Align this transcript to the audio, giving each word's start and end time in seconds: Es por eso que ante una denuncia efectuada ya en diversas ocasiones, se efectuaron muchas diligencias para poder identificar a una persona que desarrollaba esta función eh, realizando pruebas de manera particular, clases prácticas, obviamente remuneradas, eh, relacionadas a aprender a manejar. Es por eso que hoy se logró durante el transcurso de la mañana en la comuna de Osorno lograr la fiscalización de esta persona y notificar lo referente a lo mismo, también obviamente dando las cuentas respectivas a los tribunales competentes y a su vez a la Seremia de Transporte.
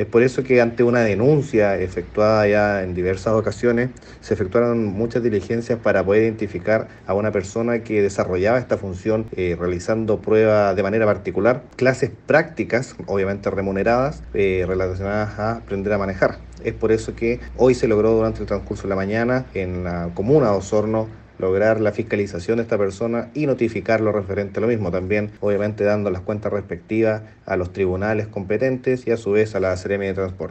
Es 0.00 0.06
por 0.06 0.22
eso 0.22 0.42
que 0.42 0.62
ante 0.62 0.82
una 0.82 1.00
denuncia 1.00 1.76
efectuada 1.78 2.48
ya 2.48 2.82
en 2.82 2.94
diversas 2.94 3.34
ocasiones, 3.34 3.90
se 4.22 4.32
efectuaron 4.32 4.86
muchas 4.86 5.22
diligencias 5.22 5.78
para 5.78 6.02
poder 6.02 6.22
identificar 6.22 6.88
a 7.06 7.12
una 7.12 7.32
persona 7.32 7.80
que 7.80 8.00
desarrollaba 8.00 8.58
esta 8.58 8.78
función 8.78 9.26
eh, 9.36 9.58
realizando 9.60 10.18
pruebas 10.22 10.74
de 10.74 10.82
manera 10.82 11.04
particular, 11.04 11.64
clases 11.76 12.10
prácticas, 12.24 12.96
obviamente 13.08 13.50
remuneradas, 13.50 14.22
eh, 14.32 14.64
relacionadas 14.66 15.38
a 15.38 15.56
aprender 15.56 15.92
a 15.92 15.98
manejar. 15.98 16.38
Es 16.64 16.72
por 16.72 16.92
eso 16.92 17.14
que 17.14 17.40
hoy 17.58 17.74
se 17.74 17.86
logró 17.86 18.12
durante 18.12 18.40
el 18.40 18.46
transcurso 18.46 18.84
de 18.84 18.88
la 18.88 18.96
mañana 18.96 19.44
en 19.52 19.84
la 19.84 20.08
comuna 20.14 20.50
de 20.50 20.56
Osorno 20.56 21.08
lograr 21.40 21.80
la 21.80 21.92
fiscalización 21.92 22.56
de 22.56 22.62
esta 22.62 22.78
persona 22.78 23.30
y 23.34 23.46
notificar 23.46 24.00
lo 24.00 24.12
referente 24.12 24.58
a 24.58 24.60
lo 24.60 24.68
mismo, 24.68 24.90
también 24.90 25.30
obviamente 25.40 25.84
dando 25.84 26.10
las 26.10 26.22
cuentas 26.22 26.52
respectivas 26.52 27.22
a 27.46 27.56
los 27.56 27.72
tribunales 27.72 28.28
competentes 28.28 29.06
y 29.06 29.10
a 29.10 29.16
su 29.16 29.32
vez 29.32 29.54
a 29.54 29.60
la 29.60 29.76
Seremia 29.76 30.08
de 30.08 30.14
Transporte. 30.14 30.48